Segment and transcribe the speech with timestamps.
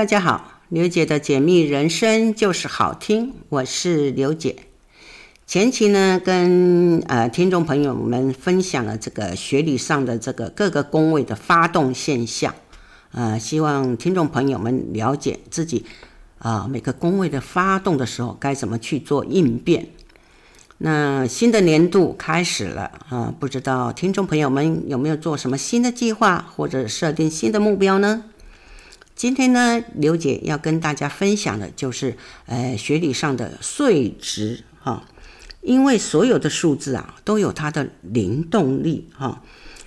[0.00, 4.56] 大家好，刘姐的解密人生就是好听，我是刘姐。
[5.46, 12.54] 前期呢，跟呃听众朋友们分享了这个学理上的这个各个宫位的发动现象，
[13.12, 15.84] 呃，希望听众朋友们了解自己
[16.38, 19.88] 啊、每个宫位的发动的时候该怎么去做应变。
[20.78, 28.24] 那新的年度开始了啊、不知道听众朋友们有没有做什么新的计划或者设定新的目标呢？
[29.20, 32.16] 今天呢，刘姐要跟大家分享的就是，
[32.46, 35.06] 呃，学理上的岁值哈，
[35.60, 39.42] 因为所有的数字啊都有它的灵动力哈，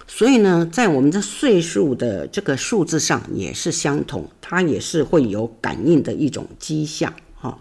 [0.06, 7.58] 所以呢，在我们的岁数的这个数字上也是相同，它也是会有感应的一种迹象哈。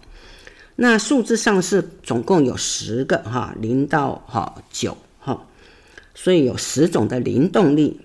[0.76, 5.46] 那数字上是总共有十个哈，零到哈九哈，
[6.14, 7.98] 所以有十种的灵动力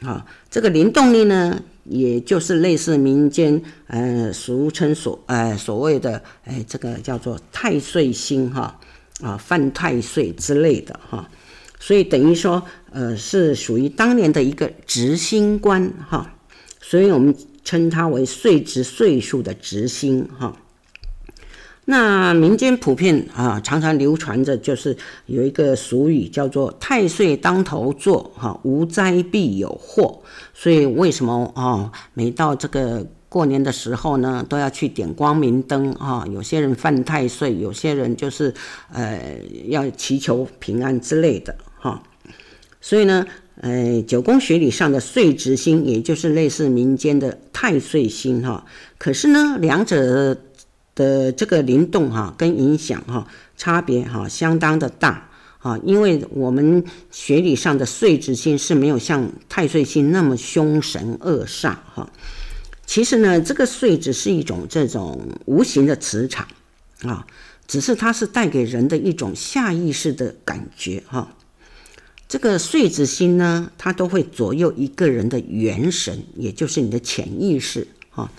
[0.00, 1.62] 啊，这个灵动力呢。
[1.84, 8.80] 也就是类似民间，呃，俗称所，呃，所谓的，哎，这个叫做太岁星哈，
[9.20, 11.28] 啊，犯太岁之类的哈，
[11.78, 16.34] 所以等于说，呃，是属于当年的一个执星官哈，
[16.80, 20.56] 所以我们称它为岁值岁数的执星哈。
[21.86, 24.96] 那民间普遍啊，常常流传着，就是
[25.26, 30.22] 有一个俗语叫做“太岁当头坐，哈，无灾必有祸”。
[30.54, 36.24] 所以为什么啊，每到这个过年的时候呢，都要去点光明灯啊？
[36.32, 38.54] 有些人犯太岁，有些人就是
[38.90, 42.02] 呃要祈求平安之类的哈。
[42.80, 43.26] 所以呢，
[43.60, 48.64] 呃，九宫学理上的岁值星，也就是类似民间的太岁星哈。
[48.96, 50.34] 可是呢，两者。
[50.94, 55.28] 的这个灵动哈跟影响哈差别哈相当的大
[55.58, 62.10] 啊，因为我们学理上的岁值星是没有像太岁星那么凶神恶煞哈。
[62.84, 66.46] 其实呢，这个岁值是一种这种无形的磁场
[67.02, 67.26] 啊，
[67.66, 71.34] 只是它是带给人的一种下意识的感觉哈。
[72.28, 78.30] 这个岁值星呢，它都会左右一个人的元神，也就是你的潜意识哈。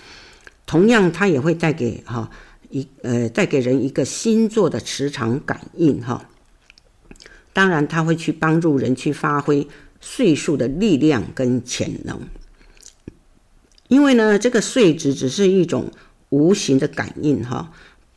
[0.64, 2.30] 同样，它也会带给哈。
[2.70, 6.28] 一呃，带给人一个星座的磁场感应哈，
[7.52, 9.66] 当然他会去帮助人去发挥
[10.00, 12.20] 岁数的力量跟潜能，
[13.88, 15.90] 因为呢，这个岁值只是一种
[16.28, 17.72] 无形的感应哈，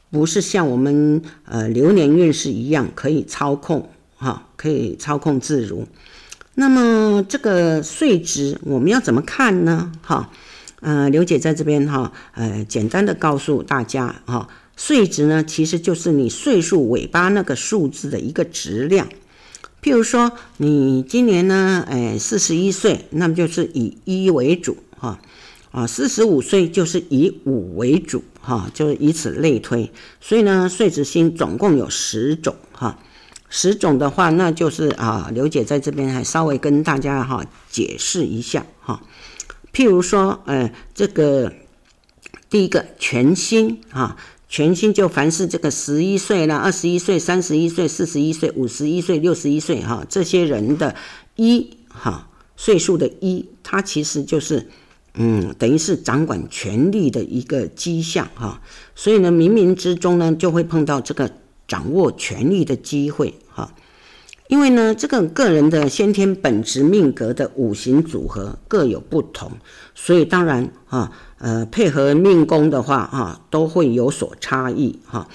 [0.10, 5.88] 不是像我们呃流年运势一样可以操控哈，可以操控自如。
[6.56, 9.92] 那么这个岁值我们要怎么看呢？
[10.02, 10.30] 哈？
[10.82, 14.48] 呃，刘姐在这边哈，呃，简单的告诉大家哈，
[14.78, 19.08] 岁值呢其实就是你岁数尾巴那个数字的一个质量。
[19.82, 25.20] 譬如说，你今年呢，哎，四十一岁，那么就是以一为主哈，
[25.72, 29.92] 啊，四十五岁就是以五为主哈，就是以此类推。
[30.20, 33.00] 所以呢，岁值星总共有十种哈，
[33.50, 39.02] 十种的话，那就是啊，刘姐在这边还稍微跟大家哈解释一下哈。
[39.74, 41.54] 譬如说，呃，这个
[42.50, 50.96] 第一个全星啊，权星就凡是这个十一岁啦、二十一岁、三十一岁、四十一岁、五十一岁、六十一岁哈，这些人的
[51.36, 54.68] 一哈岁数的一，它其实就是
[55.14, 58.62] 嗯，等于是掌管权力的一个迹象哈。
[58.96, 61.32] 所以呢，冥冥之中呢，就会碰到这个
[61.68, 63.74] 掌握权力的机会哈。
[64.50, 69.52] 因为呢，这个个人的先天本质命格的五行组合各有不同，
[69.94, 75.28] 所以当然啊，呃，配合命宫的话啊，都会有所差异哈。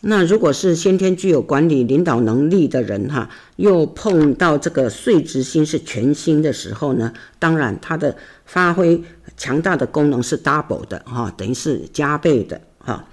[0.00, 8.16] 那如果是先天具有管理领导能力的人哈，又碰到这个岁值星是全星的时候呢，当然他的
[8.46, 9.02] 发挥
[9.36, 13.04] 强大的功能是 double 的哈，等于是加倍的哈。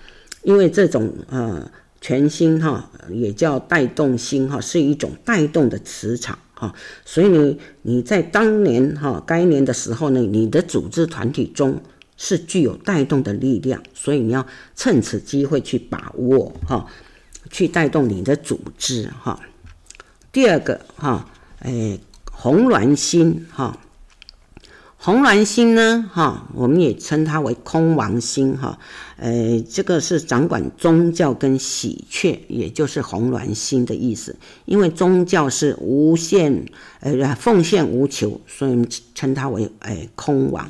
[0.44, 1.70] 因为这种呃。
[2.02, 6.74] 全星哈也叫带动星哈，是一种带动的磁场哈，
[7.06, 11.82] 所以你你在当年哈该年的时候呢，你的组织团体中
[12.18, 16.86] 是具有带动的力量，所以你要趁此机会去把握哈，
[17.50, 19.40] 去带动你的组织哈。
[20.32, 21.30] 第二个哈，
[21.60, 22.00] 哎，
[22.32, 23.78] 红鸾星哈。
[25.02, 28.78] 红鸾星呢，哈，我们也称它为空王星，哈，
[29.16, 34.36] 呃，这个是掌管宗教跟喜鹊，也就是红鸾星的意思。
[34.66, 36.66] 因为宗教是无限，
[37.00, 38.86] 呃，奉献无求，所以
[39.16, 40.68] 称它为，哎，空王。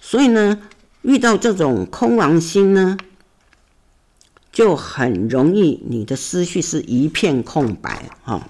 [0.00, 0.58] 所以呢，
[1.02, 2.96] 遇到这种空王星呢，
[4.50, 8.48] 就很容易你的思绪是一片空白，哈。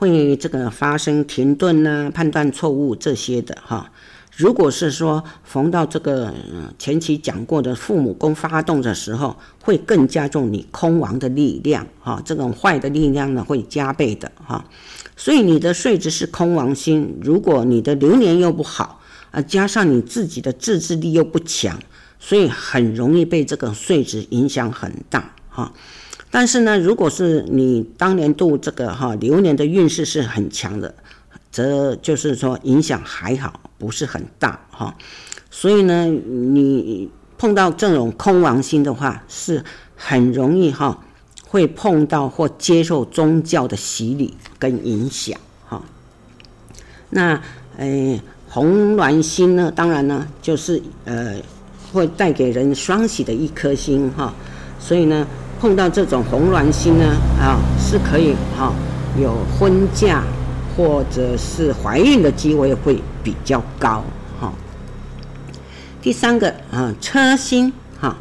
[0.00, 3.92] 会这个发生停顿呐、判断错误这些的哈，
[4.34, 6.32] 如果是说逢到这个
[6.78, 14.64] 前期讲过的父母宫发动的时候，会更加重你空亡的力量哈，这种坏的力量呢会加倍的哈。
[15.18, 21.78] 所以你的岁值是空亡星，如果你的流年又不好啊，加上你自己的自制力又不强，
[22.18, 25.70] 所以很容易被这个岁值影响很大哈。
[26.32, 30.94] 但是呢，如果是你当年度这个哈流年的运势是很强的，
[31.50, 34.94] 则就是说影响还好，不是很大哈。
[35.50, 39.64] 所以呢，你碰到这种空亡星的话，是
[39.96, 41.02] 很容易哈
[41.48, 45.36] 会碰到或接受宗教的洗礼跟影响
[45.66, 45.82] 哈。
[47.08, 47.42] 那
[47.76, 51.34] 诶红鸾星呢，当然呢就是呃
[51.92, 54.32] 会带给人双喜的一颗星哈。
[54.78, 55.26] 所以呢。
[55.60, 57.04] 碰到这种红鸾星呢，
[57.38, 58.72] 啊，是可以哈，
[59.20, 60.24] 有婚嫁
[60.74, 64.02] 或者是怀孕的机会会比较高
[64.40, 64.50] 哈。
[66.00, 67.70] 第三个啊，车星
[68.00, 68.16] 哈，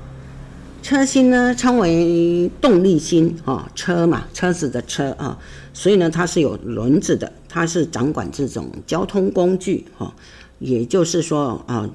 [0.83, 5.37] 车星呢称为动力星哈，车嘛，车子的车啊，
[5.73, 10.13] 所以呢它是有轮子的，它是掌管这种交通工具哈，
[10.59, 11.89] 也就是说啊。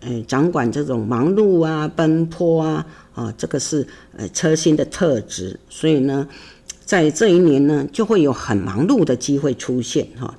[0.00, 2.86] 呃，掌管这种忙碌啊、奔波啊，
[3.18, 3.84] 啊，这个是
[4.16, 6.28] 呃车星的特质，所以呢，
[6.84, 10.32] 在这一年呢，就会有很忙碌的机会出现哈。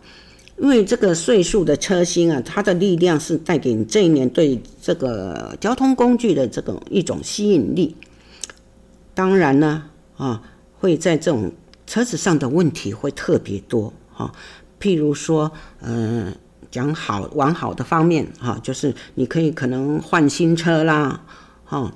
[0.57, 7.95] 因为这个岁数的车星啊，它的力量是带给你这一年对这个交通工具的这种一种吸引力。
[9.13, 9.83] 当然呢，
[10.15, 10.41] 啊，
[10.79, 11.51] 会在这种
[11.85, 14.31] 车子上的问题会特别多哈，
[14.79, 16.33] 譬如说，嗯、呃。
[16.71, 21.19] 讲好往好的方面哈，就是你可以可能换新车啦，
[21.65, 21.91] 哈。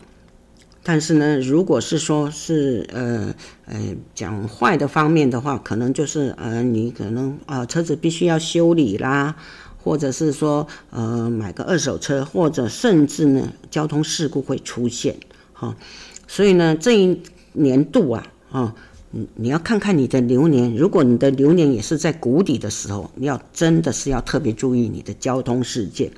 [0.83, 3.33] 但是呢，如果是说是呃
[3.65, 9.35] 呃讲坏的方面的话，可能就是呃你可能啊车子必须要修理啦，
[9.81, 15.15] 或者是说呃买个二手车，或者甚至呢交通事故会出现
[15.53, 15.75] 哈。
[16.27, 17.21] 所以呢这一
[17.53, 18.75] 年度啊啊。
[19.15, 26.11] 你你要看看你的流年，如果你的流年也是在谷底的时候，你要真的是要特别注意你的交通事件。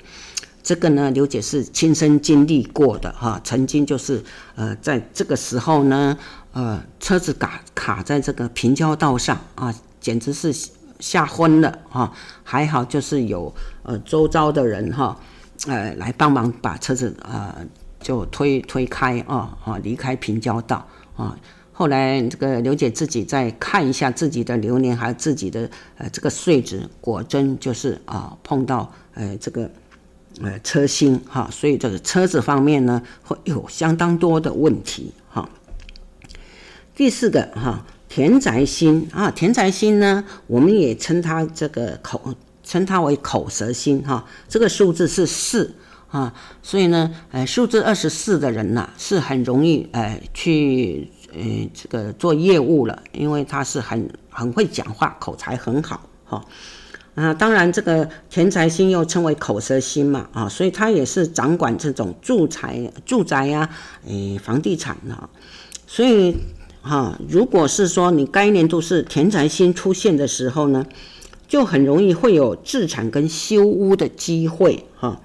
[0.66, 4.20] 这个呢，刘姐是亲身经历过的哈，曾经就是
[4.56, 6.18] 呃在这个时候呢，
[6.54, 9.72] 呃车子卡卡在这个平交道上啊，
[10.02, 10.52] 简直是
[11.00, 12.12] 吓昏了哈。
[12.44, 13.54] 还好就是有
[13.84, 15.16] 呃周遭的人哈，
[15.68, 17.56] 呃来帮忙把车子呃
[18.00, 20.84] 就推推开啊啊离开平交道
[21.16, 21.38] 啊。
[21.74, 25.70] 后来这个刘姐自己再看一下自己的流年，还有自己的
[26.00, 29.70] 呃这个岁值，果真就是啊碰到呃这个
[30.42, 35.50] 呃车星哈，所以这个车子方面呢会有相当多的问题哈。
[36.96, 42.34] 第四个哈田宅星啊，田宅星呢我们也称它这个口
[42.64, 45.76] 称它为口舌星哈，这个数字是四
[46.10, 51.12] 啊，所以呢呃数字二十四的人呐是很容易呃去。
[51.38, 56.42] 呃，这个做业务了，因为他是很很会讲话，口才很好哈。
[57.16, 63.70] 啊，当然这个田宅星又称为口舌星嘛啊，所以他也是掌管这种住宅、住宅呀、
[64.06, 65.30] 诶，房地产啊。
[65.88, 66.36] 所以
[66.82, 70.86] 哈，如果是说你该年度是田宅星出现的时候呢，
[71.48, 75.22] 就很容易会有置产跟修屋的机会哈。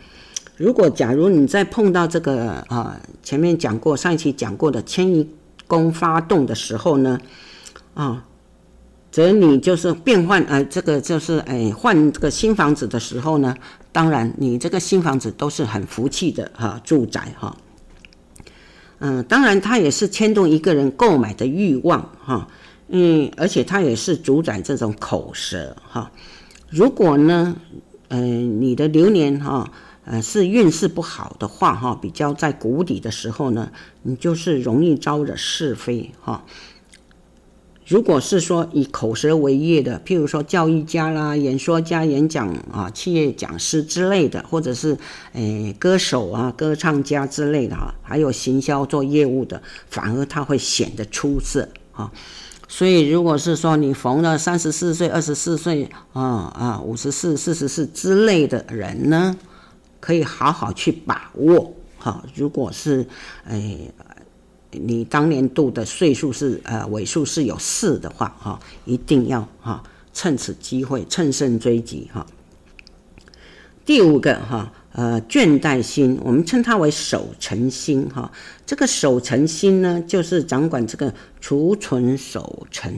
[0.57, 5.29] 如果假如你再碰到这个啊，前面讲过上一期讲过的迁移。
[5.67, 7.21] 宫发动的时候呢，
[7.95, 8.25] 啊，
[9.11, 13.55] 则你就是变换，呃，这个就是哎换这个新房子的时候呢，
[13.93, 17.57] 当然你这个新房子都是很福气的哈、住宅哈，
[18.99, 22.49] 嗯、当然它也是牵动一个人购买的欲望哈，
[22.89, 26.11] 嗯，而且它也是主宰这种口舌哈、
[26.69, 27.57] 如果呢，
[28.09, 29.51] 嗯、呃，你的流年哈。
[29.51, 33.71] 啊呃，是运势不好的话，哈，比较在谷底的时候呢，
[34.03, 36.43] 你就是容易招惹是非，哈。
[37.91, 44.97] 如果是说以口舌为业的，譬如说教育家啦、演说家、演讲啊、企业讲师之类的，或者是
[45.33, 52.13] 诶歌手啊、歌唱家之类的哈，还有行销做业务的，反而他会显得出色，哈。
[52.69, 59.37] 所以，如果是说你逢了三十四岁、二十四岁啊啊、五十四、四十四之类的人呢，
[59.99, 62.25] 可以好好去把握，哈。
[62.37, 63.05] 如果是，
[63.45, 63.77] 哎，
[64.73, 72.27] 你当年度的岁数是呃尾数是有四的话，哈，一定要哈趁此机会乘胜追击，哈。
[73.85, 78.31] 第五个哈，呃，倦怠星，我们称它为守成星，哈。
[78.65, 82.93] 这个守成星呢，就是掌管这个储存守成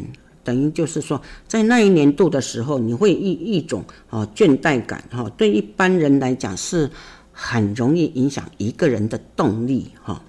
[0.44, 6.90] 等于就是说，在那一年度的时候，你会一一种啊倦怠感哈，对一般人来讲是
[7.32, 10.22] 很容易影响一个人的动力哈，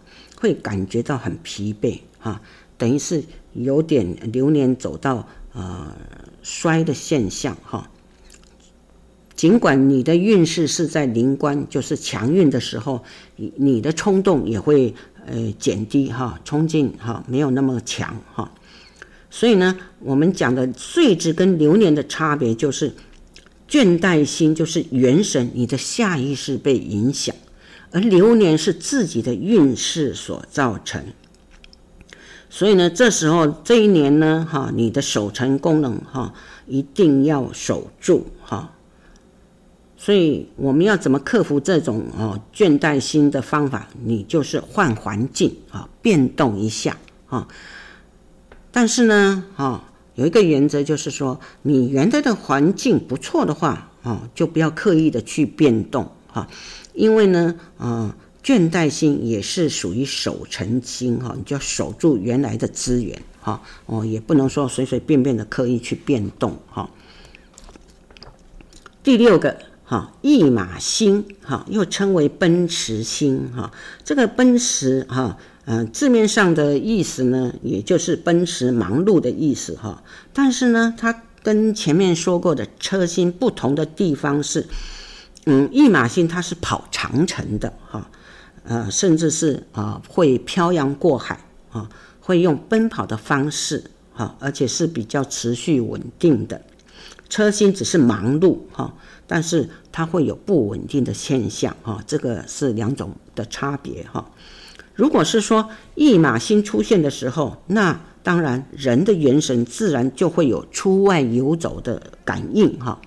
[0.43, 2.41] 会感觉到很疲惫哈，
[2.77, 3.23] 等于是
[3.53, 5.95] 有点流年走到呃
[6.41, 7.89] 衰的现象哈。
[9.37, 13.01] 尽管你的运势是在临官，就是强运的时候，
[13.37, 14.93] 你的冲动也会
[15.25, 18.51] 呃减低哈，冲劲哈没有那么强哈。
[19.29, 22.93] 所以呢，我们讲的岁值跟流年的差别就是，
[23.69, 27.33] 倦怠心就是元神，你的下意识被影响，
[27.93, 31.05] 而流年是自己的运势所造成。
[32.49, 36.33] 所以呢，这时候这一年呢，哈，你的守成功能哈
[36.67, 38.73] 一定要守住哈。
[39.95, 43.87] 所以我们要怎么克服这种哦倦怠心的方法？
[44.03, 46.97] 你就是换环境啊，变动一下
[47.27, 47.47] 啊。
[48.71, 49.83] 但是呢，哈，
[50.15, 56.47] 有一个原则就是说，你原来的环境不错的话，啊，就不要刻意的去变动，哈，
[56.93, 66.89] 因为呢，啊，倦怠星也是属于守成星，哈，你就要守住原来的资源，哈，哦，也不能说随随便便的刻意去变动，哈。
[69.03, 73.71] 第六个，哈，驿马星，哈，又称为奔驰星，哈，
[74.03, 75.37] 这个奔驰，哈。
[75.65, 80.03] 嗯、字面上的意思呢，也就是奔驰、忙碌的意思哈。
[80.33, 84.67] 但是呢，它跟前面说过的车星不同的地方是，
[85.45, 88.09] 嗯，驿马星它是跑长城的哈，
[88.63, 91.37] 呃，甚至是啊、会漂洋过海
[91.71, 91.89] 啊，
[92.21, 93.83] 会用奔跑的方式
[94.13, 96.61] 哈，而且是比较持续稳定的。
[97.27, 98.93] 车星只是忙碌哈，
[99.27, 104.31] 但是它会有不稳定的现象哈，这个是两种的差别哈。
[104.93, 113.01] 如果是说驿马星出现的时候，那当然人的元神自然就会有出外游走的感应哈。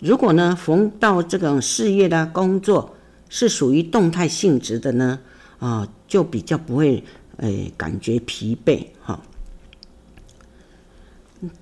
[0.00, 2.94] 如果呢逢到这种事业的工作
[3.28, 5.20] 是属于动态性质的呢，
[5.58, 7.02] 啊，就比较不会
[7.38, 9.20] 诶感觉疲惫哈。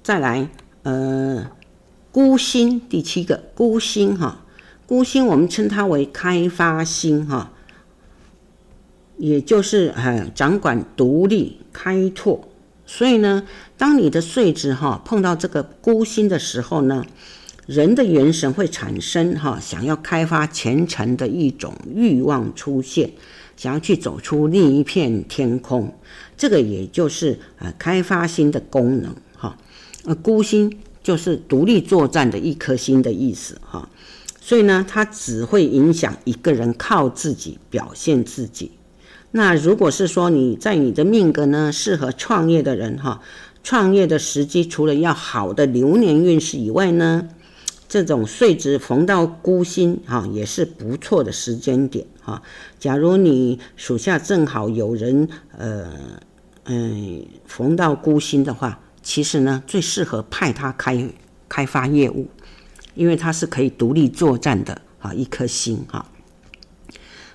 [0.03, 0.49] 再来
[0.83, 1.51] 呃
[2.13, 4.45] 孤星第七个孤星哈，
[4.87, 7.53] 孤星我们称它为开发星哈。
[9.19, 12.47] 也就是呃掌管独立开拓，
[12.85, 13.45] 所以呢，
[13.79, 17.03] 当你的岁值哈碰到这个孤星的时候呢，
[17.67, 23.11] 人的元神会产生哈想要开发前程的一种欲望出现，
[23.57, 25.93] 想要去走出另一片天空，
[26.37, 29.59] 这个也就是呃开发新的功能哈。
[30.05, 33.89] 呃，孤星就是独立作战的一颗星的意思哈，
[34.41, 38.71] 所以呢，它只会影响一个人靠自己表现自己。
[39.33, 43.21] 那如果是说你在你的命格呢，适合创业的人哈，
[43.65, 47.29] 创业的时机除了要好的流年运势以外呢，
[47.97, 52.43] 这种岁值逢到孤星哈，也是不错的时间点哈。
[52.79, 55.27] 假如你属下正好有人
[55.57, 55.91] 呃
[56.65, 61.09] 嗯逢到孤星的话，其实呢最适合派他开
[61.49, 62.29] 开发业务，
[62.95, 66.05] 因为他是可以独立作战的啊一颗星哈。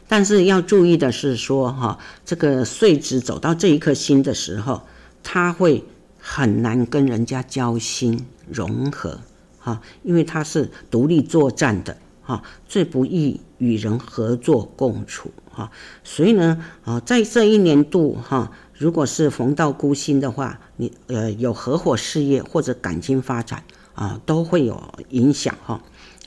[0.08, 4.84] 但是要注意的是说，哈，这个岁值走到这一颗星的时候，
[5.24, 5.84] 他会
[6.20, 9.22] 很难跟人家交心融合，
[9.62, 15.72] 哈，因为他是独立作战的，哈，最不易与人合作共处，哈，
[16.04, 23.64] 所以呢，啊，在这一年度，哈，如果是逢到孤星的话，你呃有合伙事业或者感情发展
[23.94, 25.80] 啊，都会有影响，哈。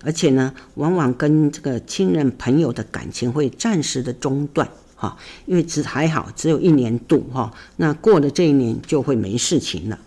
[0.07, 9.99] 而且呢，往往跟这个亲人朋友的感情会暂时的中断，哈，因为只还好只有一年度，哈，那过了这一年就会没事情了。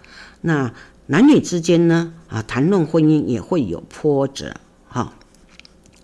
[0.42, 0.72] 那
[1.08, 4.56] 男女之间呢，啊，谈论婚姻也会有波折，
[4.88, 5.14] 哈，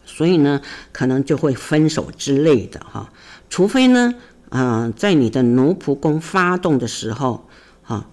[0.06, 0.62] 所以呢，
[0.92, 3.12] 可能就会分手之类的，哈，
[3.50, 4.16] 除非呢，
[4.50, 7.48] 啊，在你的奴仆宫发动的时候，
[7.82, 8.08] 哈，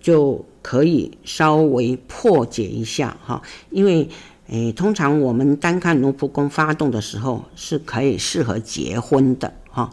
[0.00, 4.08] 就可以稍微破解一下，哈，因为。
[4.48, 9.90] 诶，通常我们单看奴仆宫发动的时候，是可以适合结婚的哈，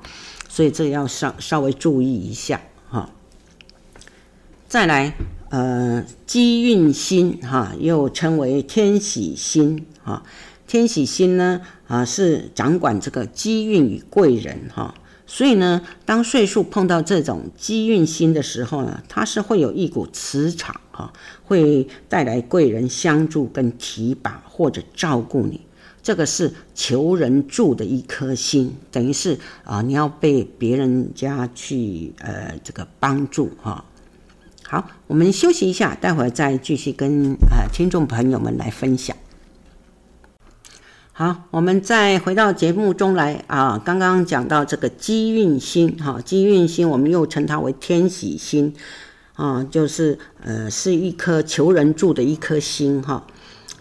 [0.49, 3.09] 所以这要稍稍微注意一下哈。
[4.67, 5.13] 再来，
[5.51, 10.23] 呃，机运星哈，又称为天喜星哈，
[10.65, 14.95] 天喜星呢啊是掌管这个机运与贵人哈。
[15.27, 21.11] 所以呢，当岁数碰到这种机运星的时候呢，它是会有一股磁场哈，
[21.43, 25.59] 会带来贵人相助跟提拔或者照顾你。
[26.01, 33.83] 这个是求人助的一颗星，等于是啊，你要被别人家去呃这个帮助哈。
[34.71, 39.17] 好，我们休息一下，待会儿再继续跟、呃、听众朋友们来分享。
[41.11, 43.77] 好，我们再回到节目中来啊。
[43.83, 48.73] 刚刚讲到这个机运星，哈，机运星我们又称它为天喜星，
[49.33, 53.27] 啊，就是呃是一颗求人助的一颗星，哈。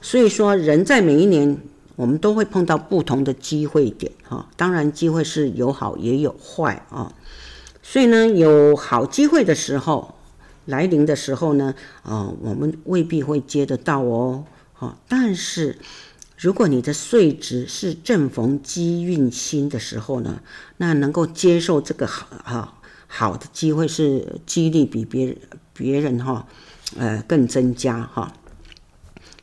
[0.03, 1.57] 所以说，人在每一年
[1.95, 4.49] 我们都会碰到不同的机会点，哈。
[4.57, 7.13] 当然，机会是有好也有坏啊。
[7.81, 10.17] 所以呢，有好机会的时候
[10.67, 14.97] 来临的时候呢，啊，我们未必会接得到哦，哈。
[15.09, 15.79] 但是。
[16.43, 20.41] 如果你的岁值是正逢机运星的时候呢，
[20.79, 25.37] 那能够接受这个好哈好的机会是几率比别人
[25.75, 26.47] 别人哈
[26.97, 28.33] 呃更增加哈，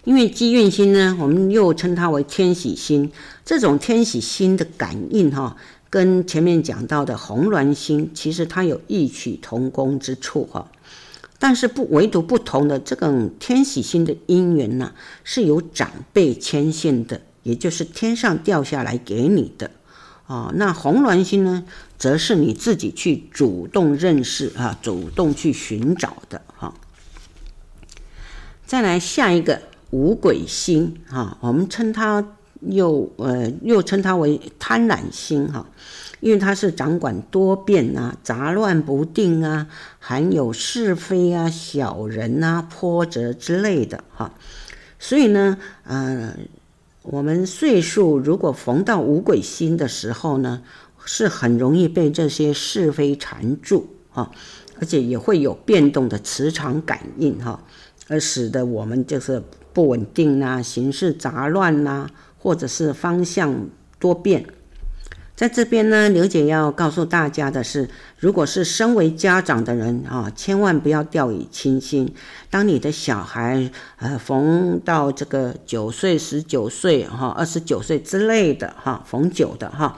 [0.05, 3.11] 因为机运星呢，我们又称它为天喜星，
[3.45, 5.55] 这种天喜星的感应哈，
[5.91, 10.71] 跟前面讲到的红鸾星其实它有异曲同工之处哈。
[11.39, 19.69] 但是不，唯独不同的这个天喜星的姻缘呢，是由长辈牵线的，也就是天上掉下来给你的，
[20.25, 21.63] 哦，那红鸾星呢，
[21.97, 26.73] 则是你自己去主动认识啊，主动去寻找的哈。
[28.65, 32.25] 再来下一个五鬼星哈，我们称它
[32.61, 35.65] 又呃又称它为贪婪星哈。
[36.19, 39.67] 因为它是掌管多变啊、杂乱不定啊，
[39.99, 44.33] 含有是非啊、小人啊、波折之类的哈，
[44.97, 46.35] 所以呢，呃，
[47.03, 50.63] 我们岁数如果逢到五鬼星的时候呢，
[51.05, 54.31] 是很容易被这些是非缠住哈，
[54.79, 57.63] 而且也会有变动的磁场感应哈，
[58.07, 62.09] 而使得我们就是不稳定呐、行事杂乱呐，
[62.39, 63.69] 或者是方向
[63.99, 64.43] 多变。
[65.37, 72.11] 在这边呢，刘姐要告诉大家的是，如果是身为家长的人啊，千万不要掉以轻心。
[72.49, 79.95] 当你的小孩呃逢到这个九岁、十九岁哈、二十九岁之类的哈，逢九的哈，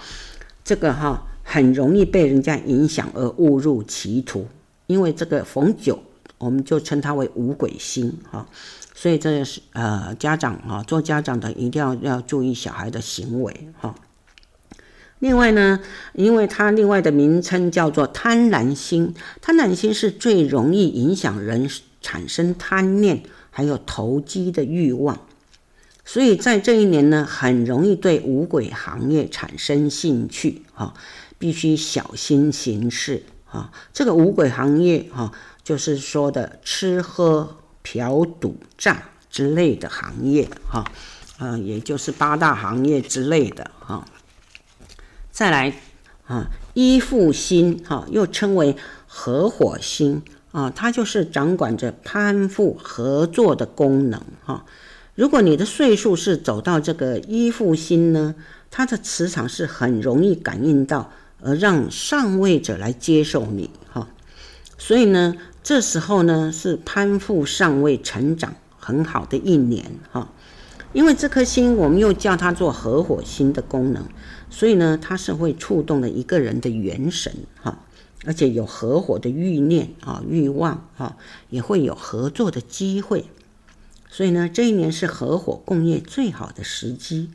[0.65, 4.45] 这个哈很容易被人家影响而误入歧途，
[4.87, 5.97] 因为这个逢九，
[6.37, 8.45] 我们就称它为五鬼星哈，
[8.93, 13.95] 所以这是呃家长啊，做家长的一定要要注意小孩的行为哈。
[15.19, 15.79] 另外呢，
[16.13, 21.69] 因为它另外的名称叫做贪婪星，贪婪星是最容易影响人
[22.01, 25.19] 产生贪念，还有投机的欲望，
[26.05, 30.93] 所以在这一年呢，很容易对五鬼行业产生兴趣啊，
[31.37, 33.71] 必须小心行事啊。
[33.91, 40.85] 这个五鬼行业哈，就是说的吃喝嫖赌诈之类的行业哈，
[41.37, 44.07] 啊，也就是八大行业之类的哈。
[45.39, 45.73] 再来
[46.27, 48.75] 啊，依附星哈，又称为
[49.07, 50.21] 合伙星
[50.51, 54.65] 啊，它就是掌管着攀附合作的功能哈。
[55.15, 58.35] 如果你的岁数是走到这个依附星呢，
[58.69, 61.09] 它的磁场是很容易感应到，
[61.41, 64.09] 而让上位者来接受你哈。
[64.77, 70.27] 所以呢，这时候呢是攀附上位、成长很好的一年哈。
[70.91, 74.03] 因为这颗星，我们又叫它做合伙星的功能，
[74.59, 77.79] 所以呢，它是会触动了一个人的元神哈，
[78.25, 81.15] 而且有合伙的欲念啊、欲望哈，
[81.49, 83.23] 也会有合作的机会。
[84.09, 87.31] 所以呢，这一年是合伙共业最好的时机。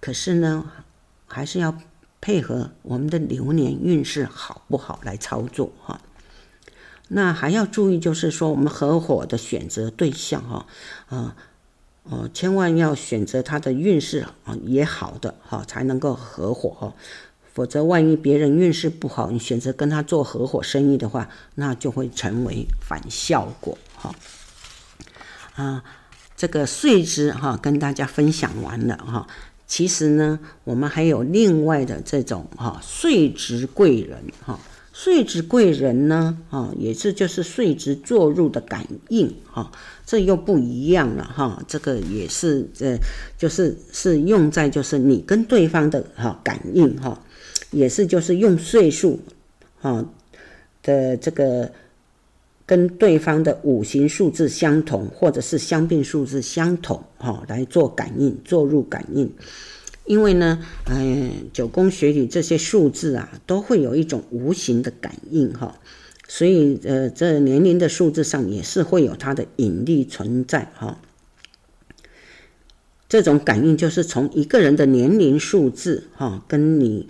[0.00, 0.68] 可是呢，
[1.28, 1.78] 还是要
[2.20, 6.00] 配合我们的流年运势好不好来操作哈。
[7.06, 10.66] 那还要注意，就是说我们合伙的选择对象哈
[11.06, 11.36] 啊。
[12.10, 16.94] 哦，千万要选择他的运势啊也好的哈，才能够合伙哈，
[17.52, 24.14] 否则万一别人运势不好，你选择跟他做合伙生意的话，那就会成为反效果哈。
[25.54, 25.84] 啊，
[26.34, 29.26] 这个岁支哈跟大家分享完了哈，
[29.66, 34.58] 其实呢，我们还有另外的这种哈岁值贵人哈。
[35.00, 39.70] 岁值贵人呢，啊，也是就是岁值坐入的感应，哈，
[40.04, 42.98] 这又不一样了，哈，这个也是，呃，
[43.38, 47.22] 就是是用在就是你跟对方的哈感应，哈，
[47.70, 49.20] 也是就是用岁数，
[49.80, 50.04] 哈
[50.82, 51.70] 的这个
[52.66, 59.32] 跟对方的五行数字相同，或者是相并数字相同，哈，来做感应，坐入感应。
[60.08, 65.78] 因为呢，嗯，九宫学里这些数字啊，都会有一种无形的感应哈，
[66.26, 70.98] 所以呃，这年龄的数字上也是会有它的引力存在哈。
[73.06, 77.06] 这种感应就是从一个人的年龄数字哈，跟你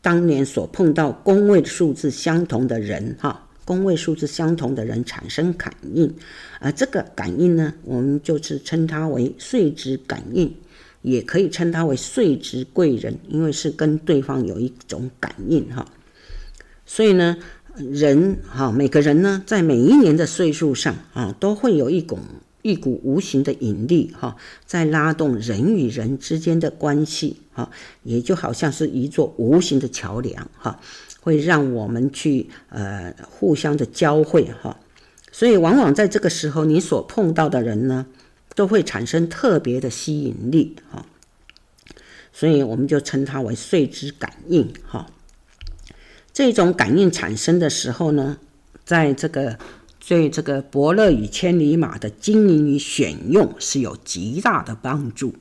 [0.00, 6.14] 当年所碰到宫位的数字相同的人哈，宫位数字相同的人产生感应，
[6.58, 10.54] 而这个感应呢，我们就是称它为岁值感应，
[11.04, 15.86] 也可以称他为岁值贵人，因为是跟对方有一种感应哈。
[16.86, 17.36] 所以呢，
[17.76, 22.18] 人哈，每个人呢，在每一年的岁数上啊，都会有一股
[22.62, 27.70] 一股无形的引力哈，在拉动人与人之间的关系哈，
[28.02, 30.80] 也就好像是一座无形的桥梁哈。
[31.20, 34.78] 会让我们去呃互相的交汇哈，
[35.32, 38.06] 所以往往在这个时候，你所碰到的人呢，
[38.54, 41.04] 都会产生特别的吸引力哈，
[42.32, 45.06] 所以我们就称它为岁值感应哈。
[46.32, 48.38] 这种感应产生的时候呢，
[48.84, 49.58] 在这个
[50.06, 55.34] 对这个伯乐与千里马的经营与选用是有极大的帮助，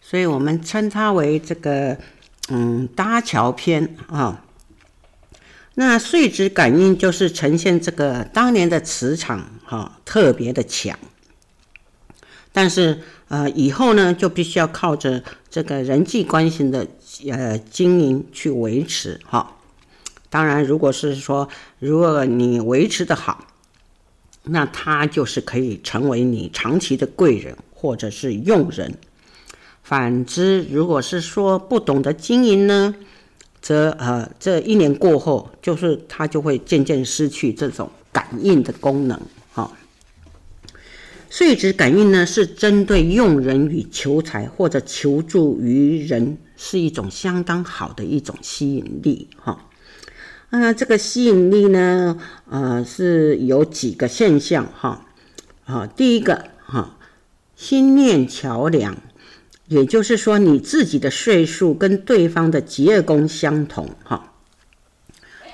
[0.00, 1.98] 所以我们称它为这个。
[2.50, 4.42] 嗯，搭桥篇啊，
[5.74, 10.98] 那岁值感应就是呈现这个当年的磁场哈，特别的强。
[12.50, 16.86] 但是呃，以后呢就必须要靠着这个人际关系的
[17.30, 19.54] 呃经营去维持哈。
[20.30, 23.46] 当然，如果是说如果你维持得好，
[24.44, 28.94] 那他就是可以成为你长期的贵人或者是用人。
[29.82, 32.94] 反之，如果是说不懂得经营呢，
[33.60, 39.20] 则呃，这一年过后，就是他就会渐渐失去这种感应的功能。
[39.62, 39.70] 哦，
[41.30, 49.28] 岁值感应呢，是针对用人与求财或者求助于人，是一种相当好的一种吸引力。
[49.36, 49.58] 哈、哦，
[50.50, 52.18] 那这个吸引力呢，
[52.48, 54.66] 呃，是有几个现象。
[54.74, 55.06] 哈、
[55.66, 56.96] 哦，啊，第一个，哈、
[57.56, 58.96] 心念桥梁。
[59.66, 64.32] 也就是说，你自己的岁数跟对方的疾厄宫相同，哈，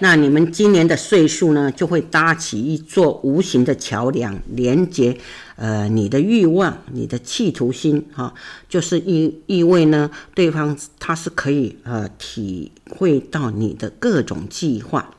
[0.00, 5.16] 那你们今年的岁数呢，就会搭起一座无形的桥梁，连接
[5.56, 8.34] 呃你的欲望、你的企图心，哈，
[8.68, 15.10] 就是意意味呢，对方他是可以呃体会到你的各种计划，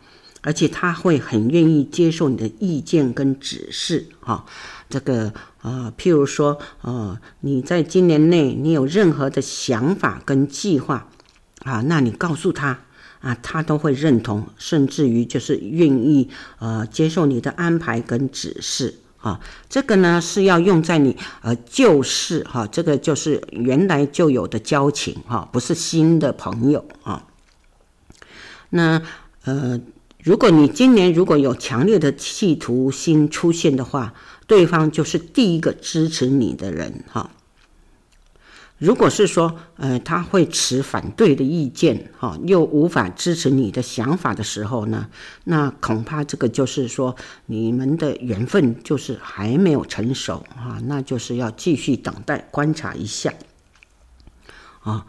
[0.41, 4.45] 而且他会很愿意接受你的意见跟指示，哈，
[4.89, 5.33] 这个。
[5.65, 11.09] 啊，譬如说，呃，你在今年内你有任何的想法跟计划，
[11.63, 12.81] 啊，那你告诉他，
[13.25, 27.25] 啊，他都会认同，甚至于就是愿意呃接受你的安排跟指示，啊，这个呢是要用在你呃旧事哈，这个就是原来就有的交情哈，不是新的朋友啊。
[28.69, 29.01] 那
[29.45, 29.81] 呃，
[30.23, 34.13] 如果你今年如果有强烈的企图心出现的话，
[34.45, 37.31] 对方就是第一个支持你的人哈。
[38.77, 45.07] 如果是说，呃，他会持反对的意见哈，又无法支持你的想法的时候呢，
[45.45, 53.33] 那恐怕这个就是说，你们的缘分就是还没有成熟哈，那就是要继续等待观察一下。
[54.81, 55.05] 啊，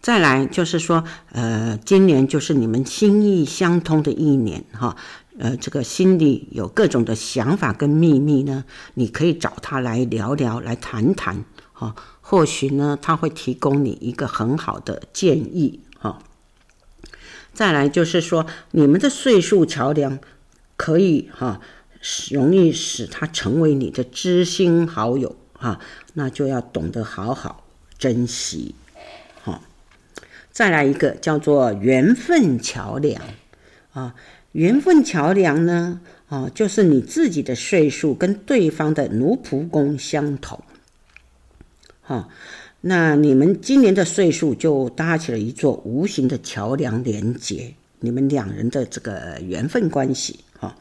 [0.00, 4.96] 再来就是说，呃，今年就是你们心意相通的一年哈。
[5.38, 11.94] 呃，这个心里有各种的想法跟秘密呢，你可以找他来聊聊，来谈谈，哈，
[12.30, 16.22] 或许呢，他会提供你一个很好的建议，哈。
[17.52, 20.20] 再来就是说，你们的岁数桥梁
[20.76, 21.60] 可以哈，
[22.30, 25.80] 容易使他成为你的知心好友，哈，
[26.14, 27.64] 那就要懂得好好
[27.98, 28.76] 珍惜，
[29.42, 29.62] 哈。
[30.52, 33.20] 再来一个叫做缘分桥梁，
[33.92, 34.14] 啊。
[34.52, 40.62] 缘分桥梁呢，啊，就是你自己的岁数跟对方的奴仆宫相同，
[42.10, 42.28] 哈，
[42.80, 50.74] 那你们今年的岁数就搭起了一座无形的桥梁，连接你们两人的这个缘分关系，哈，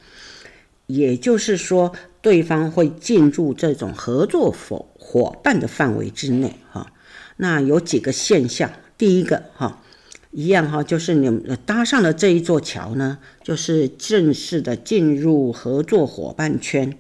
[0.88, 6.92] 也就是说，对方会进入这种合作伙伙伴的范围之内，哈，
[7.38, 9.84] 那有几个现象，第一个，哈。
[10.32, 17.00] 一样哈，就是你们搭上了这一座桥呢，就是正式的进入合作伙伴圈，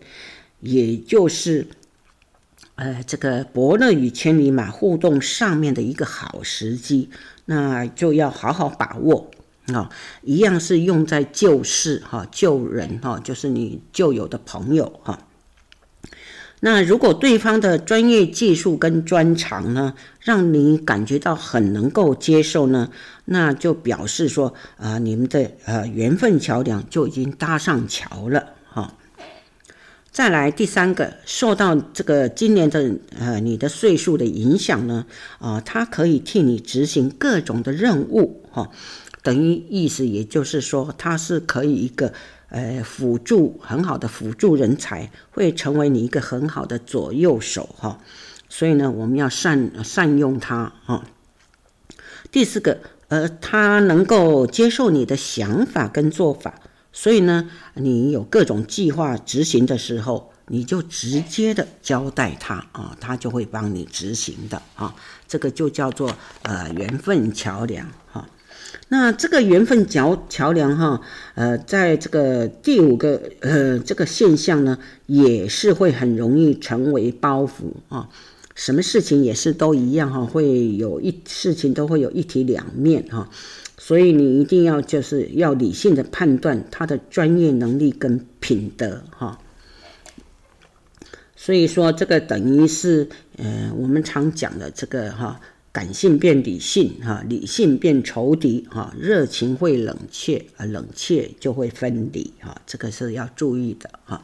[0.61, 1.67] 也就是
[2.79, 7.09] 呃这个伯乐与千里马互动上面的一个好时机，
[7.43, 9.29] 那就要好好把握
[9.73, 9.89] 啊！
[10.21, 15.19] 一样是用在旧事哈，旧人哈，就是你旧有的朋友哈。
[16.61, 22.89] 那如果对方的专业技术跟专长呢，让你感觉到很能够接受呢，
[23.25, 28.93] 那就表示说啊、你们的呃缘分桥梁就已经搭上桥了哈、
[30.11, 35.05] 再来第三个，受到这个今年的呃你的岁数的影响呢，
[35.37, 38.69] 啊、呃，它可以替你执行各种的任务哈、哦，
[39.21, 42.11] 等于意思也就是说，它是可以一个
[42.49, 47.99] 呃辅助很好的辅助人才，会成为你一个很好的左右手哈。
[48.49, 51.05] 所以呢，我们要善善用它哈。
[52.31, 56.59] 第四个，呃，他能够接受你的想法跟做法，
[56.91, 64.95] 所以呢，你有各种计划执行的时候，你就直接的交代他啊，他就会帮你执行的啊。
[65.27, 68.27] 这个就叫做呃缘分桥梁哈。
[68.89, 71.01] 那这个缘分桥桥梁哈，
[71.35, 78.09] 呃，在这个第五个呃这个现象呢，也是会很容易成为包袱啊。
[78.55, 83.29] 什么事情也是都一样哈，会有一事情都会有一体两面哈，
[83.89, 89.39] 所以你一定要就是要理性的判断他的专业能力跟品德哈。
[91.35, 104.23] 所以说这个等于是呃我们常讲的这个哈，感性变理性哈，理性变仇敌哈，热情会冷却啊，冷却就会分离哈，这个是要注意的哈。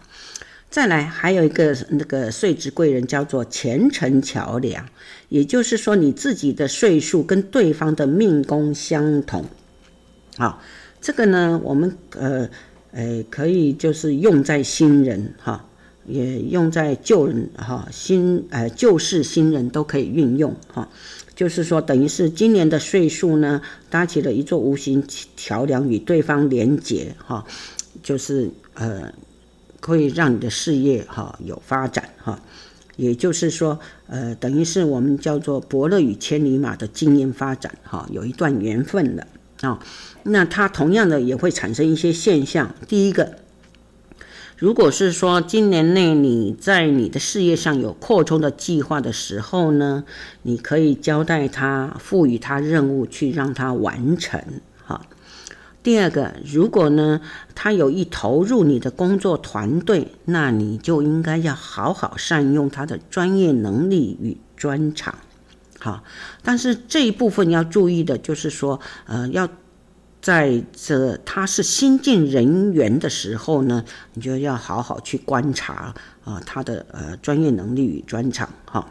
[0.75, 4.85] 再来，还有一个那个岁值贵人叫做前程桥梁，
[5.29, 9.45] 也就是说你自己的岁数跟对方的命宫相同。
[10.35, 10.61] 好，
[10.99, 12.49] 这个呢，我们呃
[12.91, 15.65] 呃可以就是用在新人哈，
[16.05, 20.89] 也用在旧人哈，新呃旧事新人都可以运用哈。
[21.33, 25.01] 就是说，等于是今年的岁数呢，搭起了一座无形
[25.38, 27.45] 桥梁与对方连接哈，
[28.03, 29.13] 就是呃。
[29.81, 32.39] 会让你的事业哈有发展哈，
[32.95, 39.27] 也就是说，呃，等于是我们叫做伯乐与千里马的经验发展哈，有一段缘分的
[39.61, 39.79] 啊。
[40.23, 42.73] 那它同样的也会产生一些现象。
[42.88, 43.35] 第一个，
[44.57, 50.03] 如果是说今年内你在你的事业上有扩充的计划的时候呢，
[50.41, 54.41] 你可以交代他，赋予他任务去让他完成。
[55.86, 57.21] 第二个，如果呢，
[57.54, 65.13] 他有意投入你的工作团队，那你就应该要好好善用他的专业能力与专长，
[65.80, 66.04] 好。
[66.41, 69.48] 但是这一部分要注意的就是说，呃，要
[70.24, 75.93] 在这他是新进人员的时候呢，你就要好好去观察
[76.24, 78.89] 啊，他的呃专业能力与专长，哈。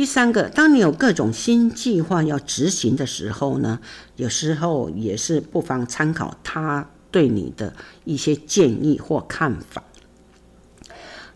[0.00, 3.80] 第三个，当你有各种新计划要执行的时候呢，
[4.16, 7.74] 有时候也是不妨参考他对你的
[8.06, 9.84] 一些建议或看法。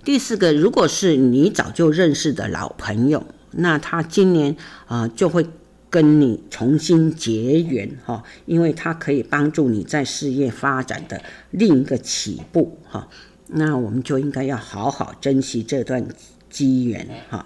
[0.03, 5.47] 第四个，如果是你早就认识的老朋友，那他今年啊、就会
[5.91, 13.09] 跟你重新结缘哈，因为他可以帮助你在事业发展的另一个起步哈。
[13.49, 16.09] 那我们就应该要好好珍惜这段
[16.49, 17.45] 机缘哈。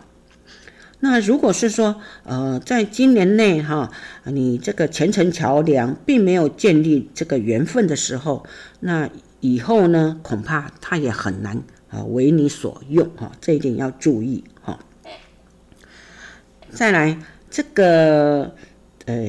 [1.01, 3.93] 那如果是说，呃，在今年内哈，
[4.25, 8.45] 你这个前程桥梁并没有建立这个缘分的时候，
[8.81, 9.09] 那
[9.39, 14.81] 以后呢，恐怕他也很难啊为你所用哈，这一点要注意哈。
[16.71, 17.17] 再来
[17.49, 18.57] 这个，
[19.07, 19.25] 呃，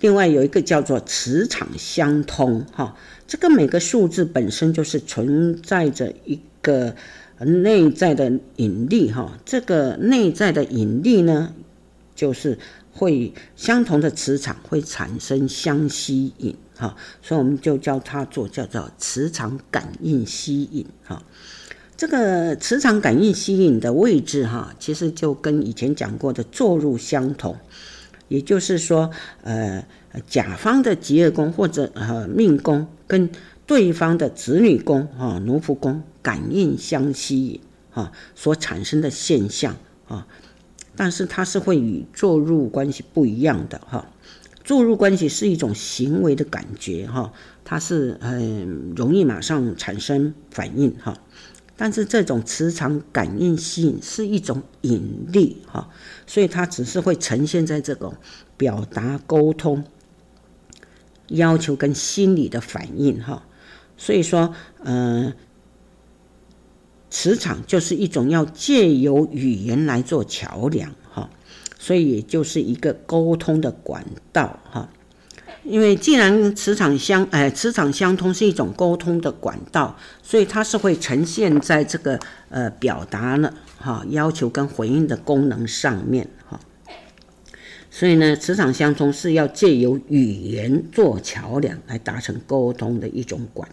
[0.00, 6.94] 另外有一个叫做磁场相通哈，这个每个数字本身就是存在着一个。
[7.44, 11.52] 内在的引力，哈，这个内在的引力呢，
[12.14, 12.58] 就是
[12.92, 21.22] 会相同的磁场会产生相吸引，哈，所以我们就叫它做叫做磁场感应吸引，哈。
[21.98, 27.56] 这个磁场感应吸引的位置，哈，其实就跟以前讲过的坐入相同，
[28.28, 29.10] 也就是说，
[29.42, 29.82] 呃，
[30.28, 33.30] 甲方的吉厄宫或者呃命宫跟
[33.66, 36.02] 对方的子女宫，哈，奴仆宫。
[36.22, 37.60] 感应相吸引
[37.92, 39.76] 啊，所产生的现象
[40.08, 40.26] 啊，
[40.96, 44.10] 但是它是会与坐入关系不一样的哈。
[44.64, 47.32] 坐入关系是一种行为的感觉哈，
[47.64, 51.16] 它是很容易马上产生反应哈。
[51.76, 55.88] 但是这种磁场感应吸引是一种引力哈，
[56.26, 58.14] 所以它只是会呈现在这种
[58.56, 59.84] 表达沟通
[61.28, 63.46] 要求跟心理的反应哈。
[63.96, 64.54] 所以说，
[64.84, 65.32] 嗯。
[67.08, 71.30] 磁场就是一种要借由语言来做桥梁哈，
[71.78, 74.90] 所以也就是一个沟通的管道哈。
[75.62, 82.18] 因为既然磁场相哎，磁场相通是一种沟通的管道，所以它是会呈现在这个
[82.50, 86.60] 呃表达呢哈要求跟回应的功能上面哈。
[87.90, 93.66] 所以呢，磁场相通是要借由语言做桥梁来达成沟通的一种管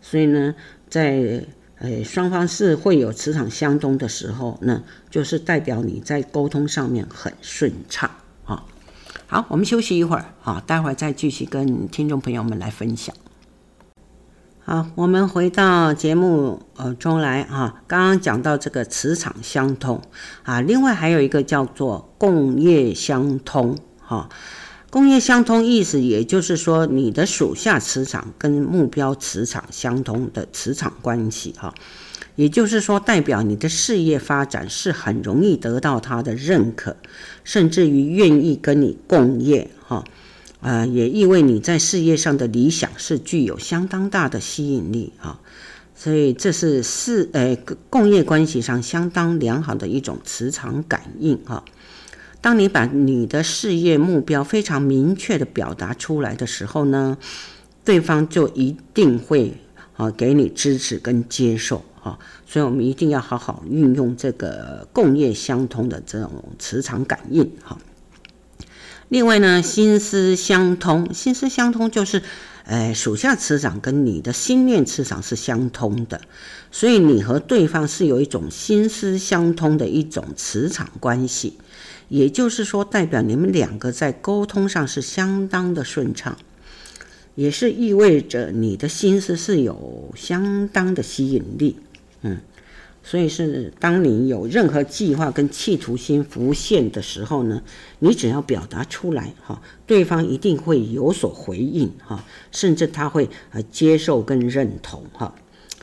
[0.00, 0.54] 所以呢，
[0.88, 1.44] 在
[1.80, 8.10] 哎，双方是会有磁场相通的时候呢，就是代表你在沟通上面很顺畅
[8.44, 8.64] 啊。
[9.28, 13.14] 好，我们休息一会儿，好，待会儿再继续跟听众朋友们来分享。
[14.64, 20.02] 好，我们回到节目呃中来啊，刚刚讲到这个磁场相通
[20.42, 24.28] 啊，另外还有一个叫做共业相通哈。
[24.90, 31.74] 工业相通意思也就是说，你的属下磁场跟目标磁场相通的磁场关系哈，
[32.36, 36.96] 也就是说，代表你的事业发展是很容易得到他的认可，
[37.44, 40.02] 甚至于愿意跟你共业哈。
[40.60, 45.38] 呃，也意味你在事业上的理想是具有相当大的吸引力啊，
[45.94, 47.56] 所以这是事呃
[47.90, 51.62] 共业关系上相当良好的一种磁场感应啊。
[52.40, 57.18] 当你把你的事业目标非常明确的表达出来的时候呢，
[57.84, 59.54] 对方就一定会
[59.96, 67.76] 啊给你支持跟接受啊，所以我们一定要好好运用这个共业相通的这种磁场感应哈。
[69.08, 72.22] 另外呢，心思相通，心思相通就是，
[72.64, 76.20] 呃，属下磁场跟你的心念磁场是相通的，
[76.70, 81.54] 所以你和对方是有一种心思相通的一种磁场关系，
[82.08, 86.36] 也就是说，代表你们两个在沟通上是相当的顺畅，
[87.34, 91.76] 也是意味着你的心思是有相当的吸引力，
[92.22, 92.38] 嗯。
[93.00, 97.62] 所以是当你有任何计划跟企图心浮现的时候呢，
[98.00, 105.34] 你只要表达出来哈，对方一定会有所回应哈，甚至他会呃接受跟认同哈。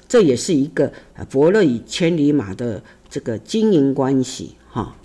[0.07, 0.93] 这也是一个
[1.31, 4.95] 伯乐与千里马的这个经营关系哈，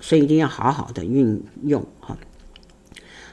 [0.00, 2.16] 所以一定要好好的运用哈。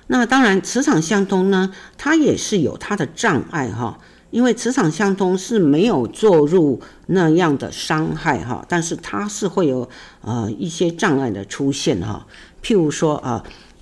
[0.07, 3.99] 那当然，磁场相通呢，它也是有它的障碍哈。
[4.29, 9.89] 因为磁场相通是没有做入那样的伤害哈，但是它是会有
[10.21, 12.27] 呃一些障碍的出现哈。
[12.61, 13.41] 譬如说啊，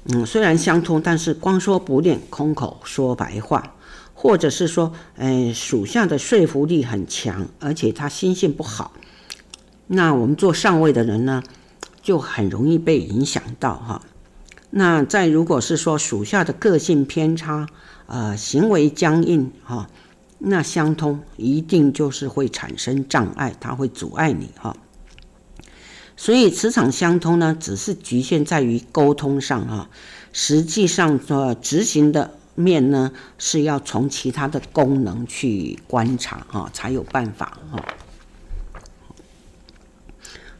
[0.10, 3.76] 嗯，虽然相通，但是光说不练，空口说白话，
[4.13, 8.93] 或者是说，呃，属下的说服力很强，而且他心性不好，
[9.88, 11.41] 那我们做上位的人呢，
[12.06, 14.02] 就很容易被影响到哈。
[14.70, 17.68] 那再如果是说属下的个性偏差，
[18.06, 19.89] 呃，行为僵硬哈。
[20.38, 24.78] 那相通一定就是会产生障碍，它会阻碍你哈。
[26.15, 29.89] 所以磁场相通呢，只是局限在于沟通上哈，
[30.32, 37.84] 实际上呃执行的面呢，是要从其他的功能去观察哈，才有办法哈。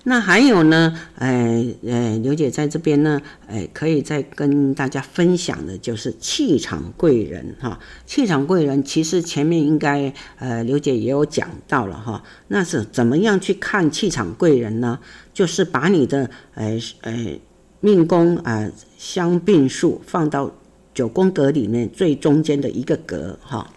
[0.08, 7.80] 那还有呢，呃呃，刘姐在这边呢，呃，可以再跟大家分享的就是气场贵人哈。
[8.06, 12.22] 气场贵人其实前面应该呃，刘姐也有讲到了哈。
[12.50, 15.00] 那是怎么样去看气场贵人呢？
[15.34, 17.40] 就是把你的呃呃
[17.80, 20.52] 命宫啊相并数放到
[20.94, 23.74] 九宫格里面最中间的一个格哈。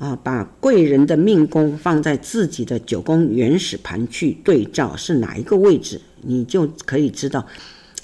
[0.00, 7.46] 啊，把贵人的命宫放在自己的九宫原始盘去对照是哪一个位置，你就可以知道，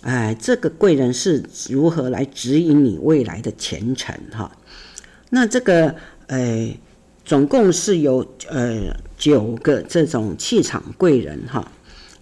[0.03, 4.53] 哎，这个贵人是如何来指引你未来的前程哈。
[5.31, 5.95] 那这个，
[6.27, 6.77] 哎，
[7.25, 11.73] 总共是有呃九个这种气场贵人哈，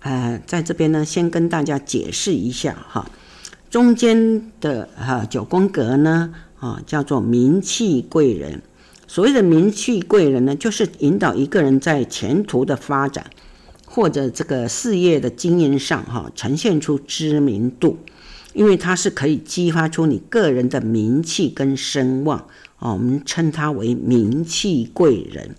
[0.02, 3.10] 呃，在这边呢，先跟大家解释一下哈，
[3.68, 8.62] 中间的哈九宫格呢，啊，叫做名气贵人。
[9.14, 13.30] 所谓的名气贵人呢，就是引导一个人在前途的发展
[13.86, 17.96] 或者这个事业的经营上，哈，呈现出知名度，
[18.54, 22.40] 因为它是可以激发出你个人的名气跟声望，
[22.80, 25.54] 啊，我们称它为名气贵人。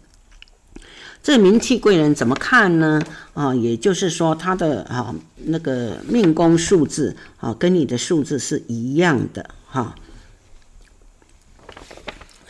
[1.24, 3.02] 这名气贵人怎么看呢？
[3.34, 5.16] 啊，也就是说，他的啊
[5.46, 9.96] 那个命宫数字啊，跟你的数字是一样的，哈。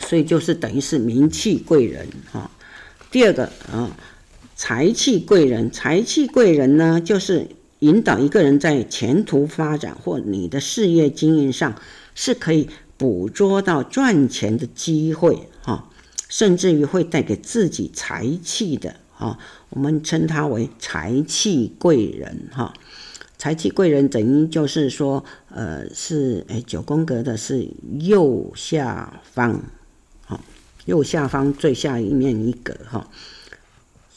[0.06, 2.50] 所以就是等于是名气贵人哈。
[3.10, 3.96] 第二个啊，
[4.54, 7.48] 财气贵人，财气贵人呢，就是
[7.80, 11.74] 引导一个人在前途发展或你的事业经营上，
[12.14, 15.88] 是可以捕捉到赚钱的机会哈，
[16.28, 19.38] 甚至于会带给自己财气的哈。
[19.70, 22.72] 我们称它为财气贵人哈。
[23.38, 27.68] 财气贵人等于就是说，呃，是哎九宫格的是
[28.00, 29.62] 右下方。
[30.86, 33.08] 右下方最下一面一格哈，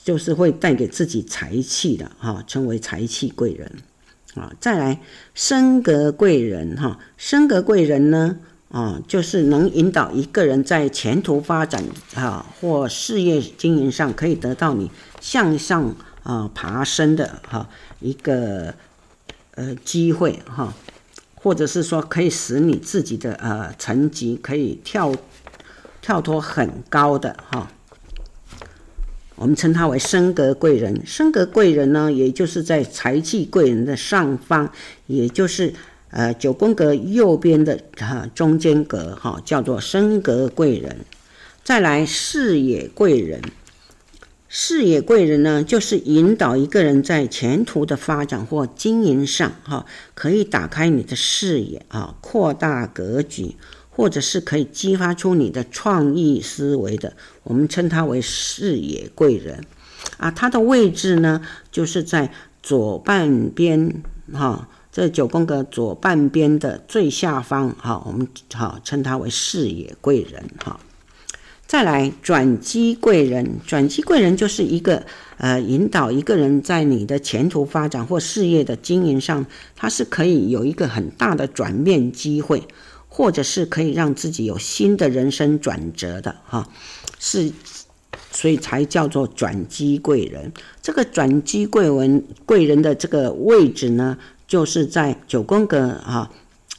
[0.03, 3.69] 就是会带给自己财气的哈，称为财气贵人
[4.35, 4.51] 啊。
[4.59, 5.01] 再来
[5.35, 8.37] 升格贵人哈，升格贵人呢
[8.71, 11.83] 啊，就是能引导一个人在前途发展
[12.15, 14.89] 啊或事业经营上可以得到你
[15.19, 17.67] 向上啊爬升的哈
[17.99, 18.73] 一个
[19.55, 20.73] 呃机会哈。
[21.41, 25.15] 或者是说可以使你自己的呃层级可以跳
[26.01, 27.71] 跳脱很高的哈。
[29.35, 34.69] 我们称它为升格贵人，升格贵人呢，也就是在财气贵人的上方，
[35.07, 35.73] 也就是
[36.11, 41.05] 呃九宫格右边的哈中间格哈，叫做升格贵人。
[41.63, 43.41] 再来视野贵人，
[44.49, 53.55] 视野贵人呢，就是引导一个人在前途的发展或经营上哈，可以打开你的视野啊，扩大格局。
[53.99, 57.11] 或者是可以激发出你的创意思维的，
[57.43, 59.61] 我们称它为视野贵人
[60.15, 60.31] 啊。
[60.31, 62.31] 它的位置呢，就是在
[62.63, 68.01] 左半边哈，这九宫格左半边的最下方哈。
[68.05, 70.79] 我们好称它为视野贵人哈。
[71.67, 75.03] 再来转机贵人，转机贵人就是一个
[75.35, 79.45] 呃引导一个人在你的前途发展或事业的经营上，
[79.75, 82.63] 它是可以有一个很大的转变机会。
[83.19, 86.65] 或者是可以让自己有新的人生转折的哈，
[87.19, 87.51] 是，
[88.31, 90.53] 所以才叫做转机贵人。
[90.81, 94.17] 这个转机贵人贵人的这个位置呢，
[94.47, 96.31] 就是在九宫格哈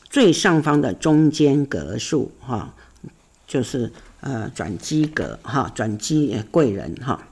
[0.08, 2.74] 最上方的中间格数哈，
[3.46, 7.28] 就是呃转机格哈，转机贵人哈。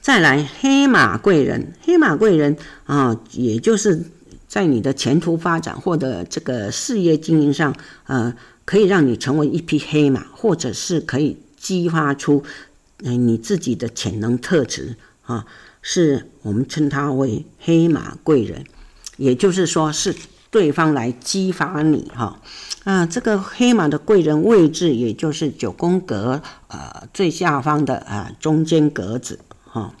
[0.00, 4.10] 再来黑马贵人，黑马贵人啊，也就是。
[4.54, 7.74] 在你的前途发展或者这个事业经营上，
[8.04, 8.32] 呃，
[8.64, 12.44] 可以让你成为一匹黑马，或者是可以激发出，
[13.02, 15.44] 嗯，你自己的潜能特质啊，
[15.82, 18.64] 是我们称它为黑马贵人，
[19.16, 20.14] 也就是说是
[20.52, 22.40] 对方来激发你哈，
[22.84, 29.92] 啊，这个黑马的贵人位置，也就是九宫格呃最下方的啊中间格子哈。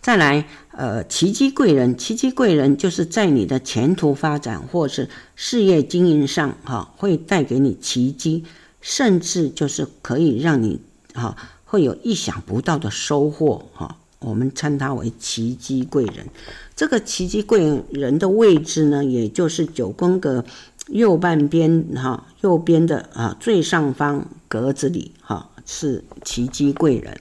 [0.00, 0.46] 再来，
[0.76, 8.44] 呃，奇迹贵人，奇迹贵人就是在你的前途发展或是事业经营上，哈，会带给你奇迹，
[8.82, 10.78] 甚至就是可以让你，
[11.14, 13.96] 哈，会有意想不到的收获，哈。
[14.18, 16.26] 我们称它为奇迹贵人。
[16.74, 20.44] 这个奇迹贵人的位置呢，也就是九宫格
[20.88, 27.20] 右半边，哈，右边的啊最上方格子里，哈，是奇迹贵人。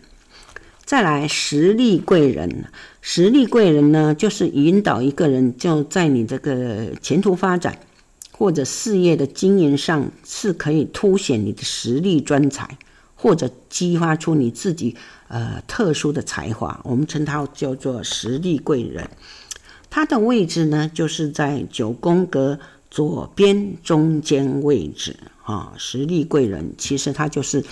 [0.86, 2.65] 再来，实力贵人，
[3.01, 7.79] 实力贵人呢，就是引导一个人就在你这个前途发展
[8.31, 12.77] 或者事业的经营上，是可以凸显你的实力专才，
[13.15, 14.95] 或者激发出你自己
[15.27, 16.79] 呃特殊的才华。
[16.83, 19.09] 我们称它叫做实力贵人。
[19.89, 22.59] 它的位置呢，就是在九宫格
[22.91, 25.73] 左边中间位置啊。
[25.77, 27.63] 实力贵人其实它就是。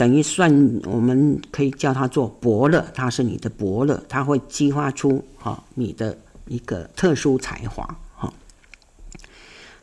[0.00, 6.16] 等于算，我们可以叫它做伯乐，他是你的伯乐，他会激发出哈你的
[6.48, 8.32] 一个特殊才华哈。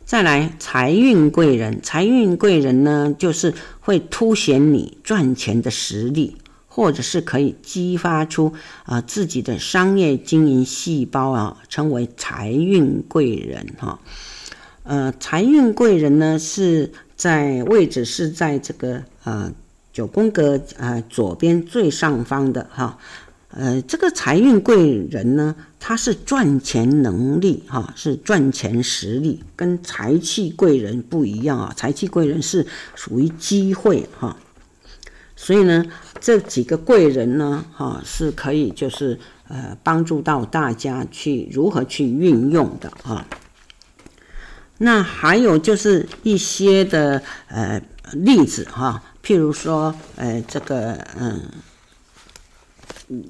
[0.06, 6.36] 再来财运贵人，财运贵人呢，就是会凸显你赚钱的实力，
[6.68, 8.52] 或者是可以激发出
[8.86, 14.00] 啊自己的商业经营细胞啊，称为财运贵人哈。
[14.82, 19.54] 呃，财运贵人呢是在位置是在这个呃。
[19.98, 23.00] 九宫格呃左边最上方的哈，
[23.50, 31.74] 呃这个财运贵人呢，他是赚钱能力哈，是赚钱实力，跟财气贵人不一样啊。
[31.76, 34.38] 财气贵人是属于机会哈，
[35.36, 35.84] 所以呢，
[36.20, 43.26] 这几个贵人呢哈是可以就是呃帮助到大家去如何去运用的啊。
[44.78, 47.82] 那还有就是一些的呃
[48.14, 49.02] 例子哈。
[49.28, 51.42] 譬如说，呃，这个，嗯，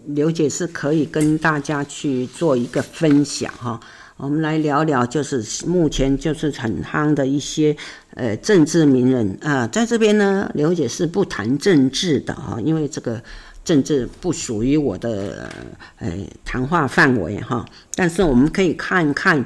[0.09, 3.79] 刘姐是可以跟大家去做一个分享哈。
[4.15, 7.75] 我们来聊聊，就是目前就是很夯的一些
[8.13, 13.19] 呃政治名人啊，在这边呢，刘姐是不谈政治的哈，因为这个
[13.65, 15.49] 政治不属于我的
[15.97, 16.13] 呃
[16.45, 17.65] 谈话范围哈。
[17.95, 19.43] 但是我们可以看看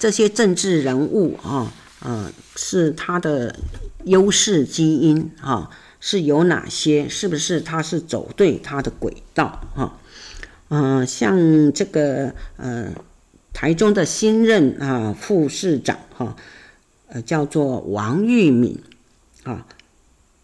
[0.00, 3.54] 这些政治人物啊，呃，是他的
[4.06, 5.70] 优势基因哈。
[6.04, 7.08] 是有哪些？
[7.08, 9.60] 是不是他是走对他的轨道？
[9.72, 10.00] 哈，
[10.68, 12.92] 嗯，像这个呃，
[13.52, 16.34] 台中的新任啊副市长哈，
[17.06, 18.82] 呃，叫做王玉敏
[19.44, 19.64] 啊。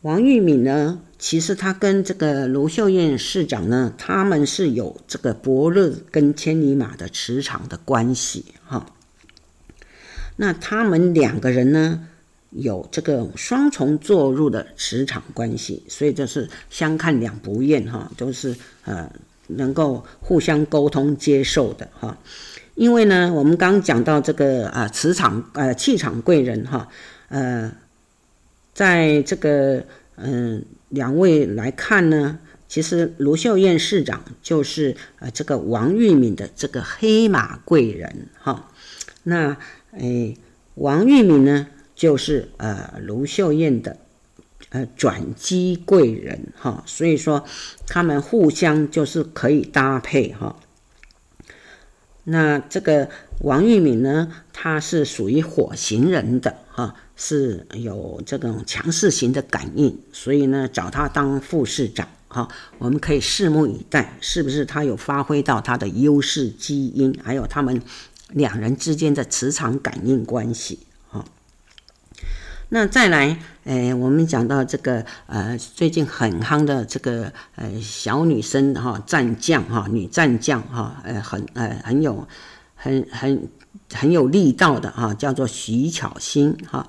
[0.03, 8.87] 王玉敏呢，其实他跟这个卢秀燕市长呢，他们是有这个伯乐跟千里马的磁场的关系哈。
[10.37, 12.07] 那他们两个人呢？
[12.51, 19.11] 有这个双重作入的磁场关系，所以这是相看两不厌哈，都是呃
[19.49, 22.17] 能够互相沟通接受的哈。
[22.75, 26.89] 因为呢，我们刚讲到这个啊、磁场呃，气场贵人哈，
[27.29, 27.73] 呃，
[28.73, 29.85] 在这个
[30.17, 32.39] 嗯、两位来看呢，
[32.69, 38.71] 其实卢秀燕市长就是呃这个王玉敏的这个黑马贵人哈。
[39.25, 39.57] 那
[39.93, 40.37] 诶，
[40.77, 41.67] 王玉敏呢，
[41.99, 43.99] 就是呃卢秀燕的。
[44.71, 47.43] 呃，转机贵人哈，所以说
[47.87, 50.57] 他们互相就是可以搭配哈。
[52.25, 53.09] 那这个
[53.41, 62.47] 王玉敏呢，他是属于火型人的哈，是有这种强势型的感应，所以呢，找他当副市长哈，
[62.77, 67.81] 我们可以拭目以待，是不是他有发挥到他的优势基因，还有他们
[68.33, 70.81] 两人之间的磁场感应关系。
[72.71, 82.29] 那再来，诶，我们讲到这个，呃，最近很夯的这个，呃，小女生哈，战将哈，女战将哈，呃，很呃很有，
[82.75, 83.49] 很很
[83.95, 86.87] 很有力道的哈，叫做徐巧芯哈。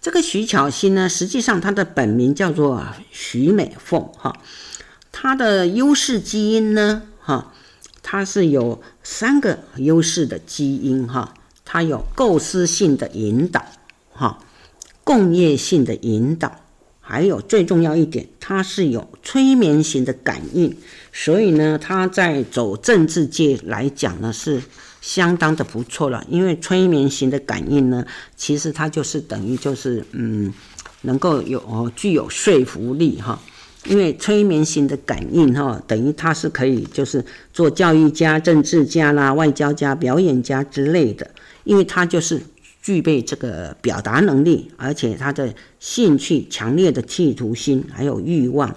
[0.00, 4.32] 这个徐巧芯呢，实际上她的本名叫做徐美凤哈，
[5.10, 7.52] 她的优势基因呢，哈，
[8.00, 13.60] 她是有三个优势的基因哈，她有构思性的引导
[14.12, 14.38] 哈。
[15.06, 16.50] 共业性的引导，
[17.00, 20.76] 还有最重要一点，它是有催眠型的感应，
[21.12, 24.60] 所以呢，它在走政治界来讲呢，是
[25.00, 26.26] 相当的不错了。
[26.28, 28.04] 因为催眠型的感应呢，
[28.34, 30.52] 其实它就是等于就是嗯，
[31.02, 33.40] 能够有具有说服力哈。
[33.84, 41.30] 因为催眠型的感应哈，等于它是可以就是做教育家、政治家啦、外交家、表演家之类的，
[41.62, 42.42] 因为它就是。
[42.86, 48.76] 具备这个表达能力，而且他的兴趣、强烈的企图心，还有欲望，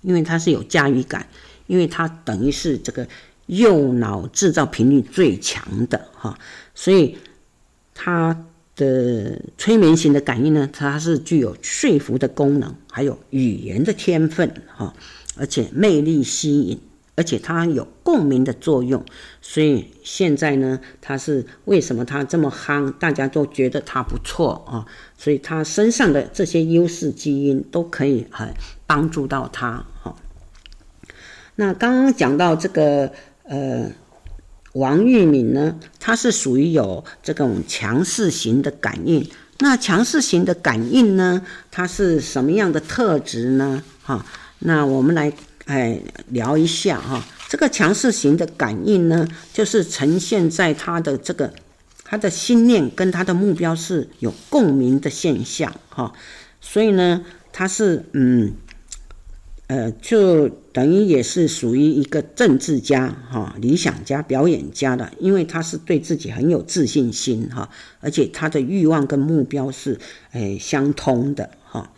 [0.00, 1.28] 因为他是有驾驭感，
[1.68, 3.06] 因为他等于是这个
[3.46, 6.36] 右脑制造频率最强的哈，
[6.74, 7.16] 所以
[7.94, 8.44] 他
[8.74, 14.92] 的催眠型的感应呢，它是具有说服的功能，还有语言的天分哈，
[15.36, 16.80] 而且魅力吸引。
[17.14, 19.04] 而且它有共鸣的作用，
[19.42, 22.90] 所以现在呢，它是为什么它这么夯？
[22.98, 24.86] 大家都觉得它不错啊，
[25.18, 28.54] 所以它身上的这些优势基因都可以很
[28.86, 30.16] 帮助到它哈。
[31.56, 33.12] 那刚刚讲到这个
[33.44, 33.90] 呃
[34.72, 39.28] 王玉敏呢，他是属于有这种强势型的感应。
[39.58, 43.82] 那强势型的感应呢，它是什么样的特质呢？
[44.02, 44.24] 哈，
[44.60, 45.30] 那我们来。
[45.72, 45.98] 哎，
[46.28, 51.50] 聊一下哈，这个强势型的感应呢，就是呈现在他的这个
[52.04, 56.12] 他的心念跟他的目标是有共鸣的现象哈，
[56.60, 58.52] 所以呢，他是嗯
[59.68, 67.70] 呃，就等于也是属于一个政治家哈、理想家、表演家的，因为他是对自己很有自信心哈，
[68.00, 69.98] 而且他的欲望跟目标是
[70.32, 71.90] 哎相通的哈，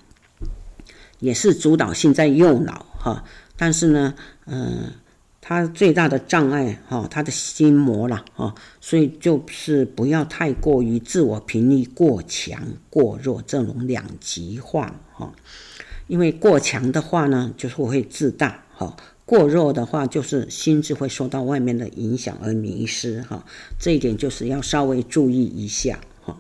[1.19, 3.25] 也是主导性在右脑哈。
[3.57, 4.15] 但是呢，
[4.47, 4.93] 嗯，
[5.41, 15.33] 他最大的障碍哈，他的心魔了哈，所以就是不要太过于自我频率过强过弱这种两极化哈，
[16.09, 23.45] 因为过强的话呢，就是会自大哈，过弱的话就是心智会受到外面的影响而迷失哈，
[23.79, 26.39] 这一点就是要稍微注意一下哈。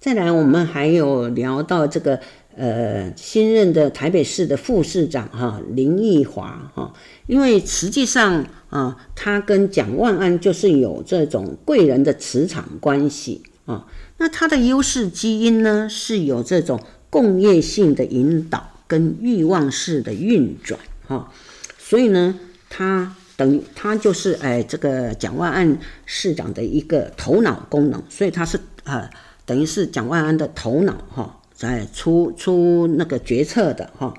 [0.00, 2.20] 再来，我们还有聊到这个。
[2.56, 6.94] 呃，新任的台北市的副市长哈林奕华哈，
[7.26, 13.86] 因为实际上啊，他跟蒋万安就是有这种贵人的磁场关系啊。
[14.18, 16.80] 那他的优势基因呢，是有这种
[17.10, 21.32] 共业性的引导跟欲望式的运转哈。
[21.76, 22.38] 所以呢，
[22.70, 29.10] 他等于他就是哎这个蒋万安市长的一个头脑功能，所以他是啊
[29.44, 31.40] 等于是蒋万安的头脑哈。
[31.64, 34.12] 在出出那个决策的哈，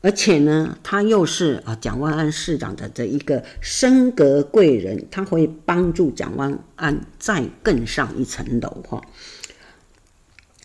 [0.00, 9.02] 而且呢，他又是啊蒋万安市长的这一个升格贵人，他会帮助蒋万安再更上一层楼哈，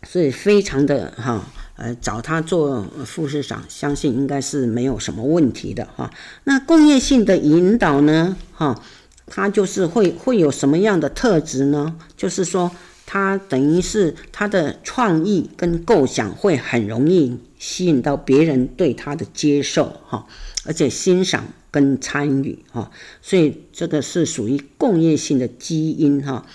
[0.03, 1.43] 所以非常的哈，
[1.77, 6.11] 呃，找他做副市长，相信应该是没有什么问题的哈。
[6.43, 8.79] 那工业性的引导呢，哈，
[9.25, 11.95] 他就是会会有什么样的特质呢？
[12.15, 12.69] 就是说。
[13.13, 20.25] 他等于是他的创意跟构想会很容易吸引到别人对他的接受哈，
[20.63, 22.89] 而且欣赏跟参与哈，
[23.21, 26.45] 所以这个是属于共业性的基因哈。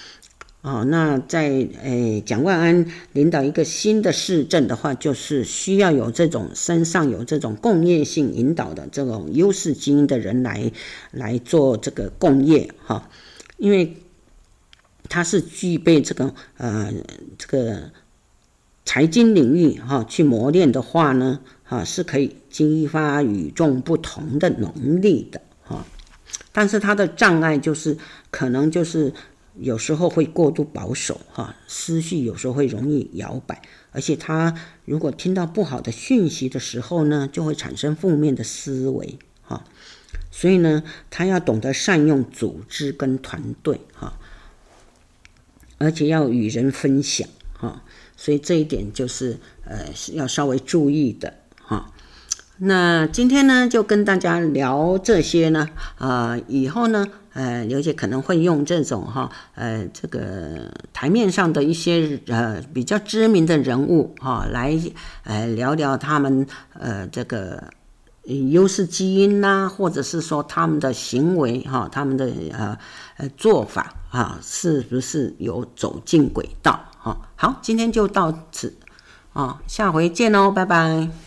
[0.62, 10.72] 哦，那在诶蒋万安领导一个新的市政的话，就是需要有这种身上有这种共业性引导的这种优势基因的人来
[11.11, 13.11] 来做这个共业哈。
[13.59, 13.94] 因为
[15.09, 16.92] 他是具备这个呃
[17.38, 17.90] 这个
[18.84, 25.84] 财经领域哈、去磨练的话呢，哈、是可以激发与众不同的能力的哈、
[26.52, 27.98] 但是他的障碍就是
[28.30, 29.12] 可能就是
[29.59, 34.54] 有时候会过度保守哈、思绪有时候会容易摇摆，而且他
[34.84, 39.64] 如果听到不好的讯息的时候呢，就会产生负面的思维哈。
[40.30, 44.18] 所以呢，他要懂得善用组织跟团队哈，
[45.78, 47.82] 而且要与人分享哈，
[48.16, 51.92] 所以这一点就是呃要稍微注意的哈。
[52.58, 55.68] 那今天呢，就跟大家聊这些呢，
[55.98, 64.78] 啊，以后呢，呃，刘姐可能会用这种哈，呃，这个台面上的一些呃比较知名的人物哈，来
[65.24, 67.64] 呃聊聊他们呃这个。
[68.50, 72.76] 优势基因呐、或者是说他们的行为哈，他们的呃
[73.16, 76.78] 呃做法啊，是不是有走进轨道？
[76.98, 78.76] 哈，好，今天就到此
[79.32, 81.25] 啊，下回见喽，拜拜。